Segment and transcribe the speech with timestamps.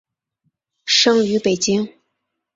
[0.87, 1.87] 生于北京。